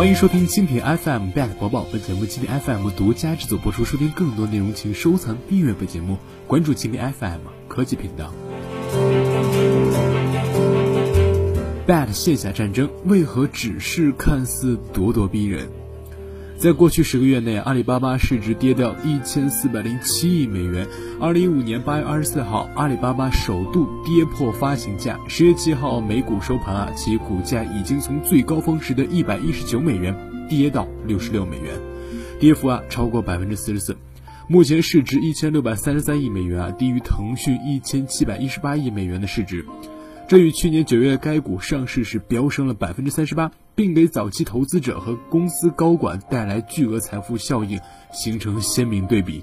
[0.00, 3.84] 欢迎收听精品 FM Back 播报，本节目精品 FM 独家制作播出。
[3.84, 6.16] 收听更多内容，请收藏订阅本节目，
[6.46, 8.32] 关注精品 FM 科技频道。
[11.86, 15.68] Bad 线下战争为何只是看似咄咄逼人？
[16.60, 20.86] 在过去十个月内，阿里巴巴市值跌掉一千四百零七亿美元。
[21.18, 25.18] 二零一五年八月二十四号，阿里巴巴首度跌破发行价。
[25.26, 30.14] 十月七号美股收盘啊，其股价已经从最高峰时的一百一十九美元
[30.50, 31.72] 跌到六十六美元，
[32.38, 33.96] 跌幅啊超过百分之四十四。
[34.46, 39.64] 目前市值一千六百三十三亿美元啊，低于腾讯一千七百一十八亿美元的市值。
[40.30, 47.80] 这与去年九月该股上市时飙升了百分之三十八，并给早期投资者和公司高管带来巨额财富效应，
[48.12, 49.42] 形成鲜明对比。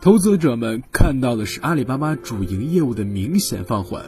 [0.00, 4.06] 投资者们看到的是阿里巴巴主营业务的明显放缓。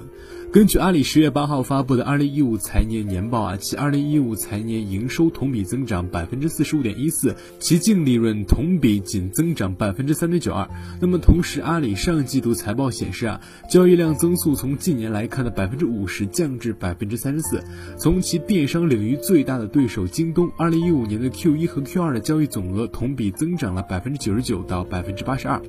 [0.55, 10.71] 根据阿里十月八号发布的二零一五财年年报啊，其二零一五财年营收同比增长百分之四十五点一四，其净利润同比仅增长百分之三点九二。
[11.01, 17.61] 那么同时，阿里上季度财报显示啊，交易量增速从近年来看的百分之五十降至百分之三十四。
[17.99, 25.61] 从其电商领域最大的对手京东，二零一五年的 Q 一和 Q 二的交易总额同比增长了百分之九十九到百分之八十二。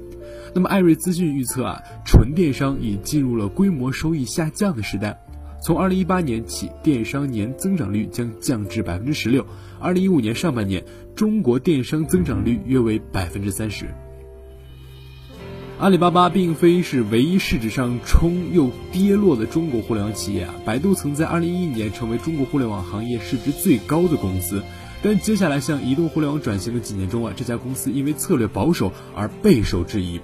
[0.54, 5.20] 那么艾瑞资讯预测啊，纯电商已进入了规模收益下降的时代。
[5.62, 9.46] 从二零一八年起，电商年增长率将降至百分之十六。
[9.80, 10.84] 二零一五年上半年，
[11.16, 13.88] 中国电商增长率约为百分之三十。
[15.80, 24.62] 阿里巴巴并非是唯一市值上冲又跌落的中国互联网企业啊，百度曾在二零一一年成为中国互联网行业市值最高的公司。
[25.04, 30.22] 但接下来向移动互联网转型的几年中啊，这家公司因为策略保守而备受质疑。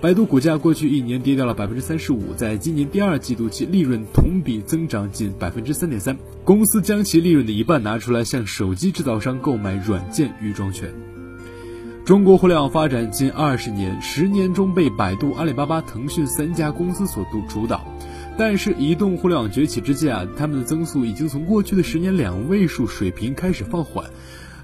[0.00, 6.16] 百度股价过去一年跌掉了百分之三十五，在今年第二季度其利润同比增长近百分之三点三。
[6.42, 10.90] 公司将其利润的一半拿出来向手机制造商购买软件预装权。
[12.06, 17.84] 中国互联网发展近二十年，十年中被百度、阿里巴巴、腾讯三家公司所主主导。
[18.38, 24.06] 但是移动互联网崛起之际啊，他们的增速已经从过去的十年两位数水平开始放缓。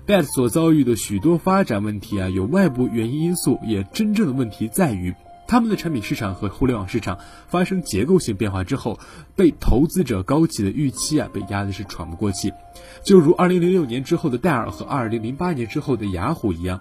[0.06, 5.14] BAT 所遭遇的许多发展问题啊，有外部原因因素，也真正的问题在于
[5.46, 7.18] 他们的产品市场和互联网市场
[7.48, 8.98] 发生结构性变化之后，
[9.34, 12.52] 被投资者高企的预期啊，被压的是喘不过气。
[13.02, 16.80] 就如2006年之后的戴尔和2008年之后的雅虎一样。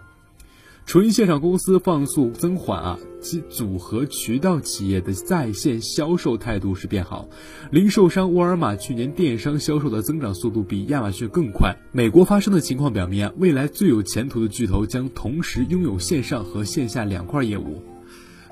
[0.88, 7.28] 纯线上公司放速增缓啊，其组合渠道企业的在线销售态度是变好。
[7.72, 11.76] 零售商沃尔玛去年电商销售的增长速度比亚马逊更快。
[11.92, 17.82] 美国发生的情况表明啊，未来最有前途的巨头将同时拥有线上和线下两块业务。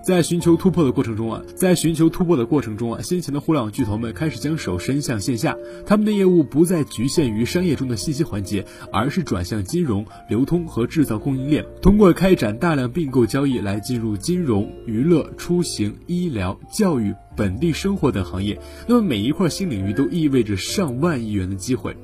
[0.04, 5.56] 在寻求突破的过程中啊，在寻求突破的过程中啊，先前的互联网巨头们开始将手伸向线下，
[5.86, 18.60] 他们的业务不再局限于商业中的信息环节，而是转向金融、流通和制造供应链，通过开展大量并购交易来进入金融、娱乐、出行、医疗、教育、本地生活等行业。
[18.86, 21.96] 那么每一块新领域都意味着上万亿元的机会。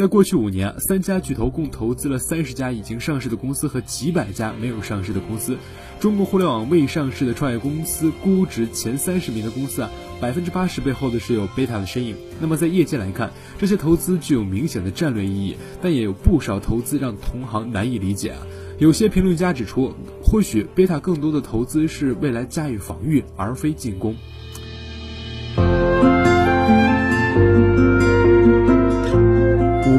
[0.00, 5.58] 在过去五年，三家巨头共投资了三十家已经上市的公司和几百家没有上市的公司。
[6.00, 12.16] 中国互联网未上市的创业公司估值前三十名的公司啊，百分之八十背后的是有贝塔的身影。
[12.40, 18.38] 那么在业界来看，这些投资具有明显的战略意义，但也有不少投资让同行难以理解啊。
[18.78, 19.92] 有些评论家指出，
[20.24, 24.16] 或许贝塔更多的投资是未来驾驭防御，而非进攻。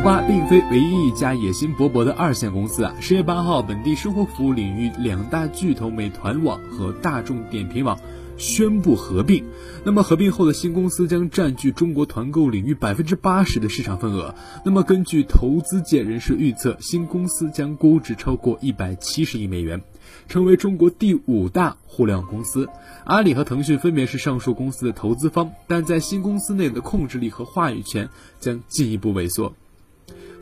[0.04, 2.96] 巴并非唯一一家野心勃勃的二线公司啊！
[3.00, 8.00] 十月八号，本地生活服务领域两大巨头美团网和大众点评网
[8.36, 9.46] 宣布合并。
[9.84, 14.34] 那么合并后的新公司将占据中国团购领域百分之八十的市场份额。
[14.66, 19.84] 那么根据投资界人士预测，新公司将估值超过一百七十亿美元，
[20.28, 22.68] 成为中国第五大互联网公司。
[23.06, 28.10] 阿里和腾讯分别是上述公司的投资方，但在新公司内的控制力和话语权
[28.40, 29.54] 将进一步萎缩。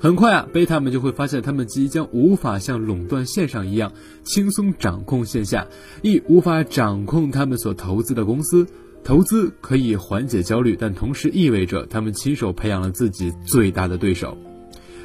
[0.01, 3.91] 很快啊，贝塔们就会发现，他们即将无法像垄断线上一样
[4.23, 5.67] 轻松掌控线下，
[6.01, 8.65] 亦无法掌控他们所投资的公司。
[9.03, 14.37] 投资可以缓解焦虑，但同时意味着他们亲手培养了自己最大的对手。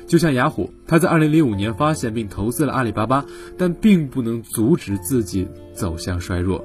[0.06, 3.25] 就像雅虎，他在2005年发现并投资了阿里巴巴，
[3.58, 6.64] 但并不能阻止自己走向衰弱。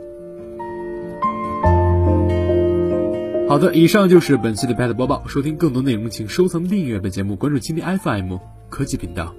[3.50, 5.28] 好的，以上就是本期的 Pad 播报。
[5.28, 8.38] 收听更多内容，请收藏订阅本节目，关注蜻蜓 FM
[8.70, 9.34] 科技频道。